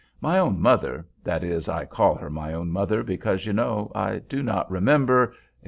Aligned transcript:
My 0.19 0.39
own 0.39 0.59
mother—that 0.59 1.43
is, 1.43 1.69
I 1.69 1.85
call 1.85 2.15
her 2.15 2.31
my 2.31 2.55
own 2.55 2.71
mother, 2.71 3.03
because, 3.03 3.45
you 3.45 3.53
know, 3.53 3.91
I 3.93 4.17
do 4.17 4.41
not 4.41 4.71
remember," 4.71 5.25
etc. 5.25 5.37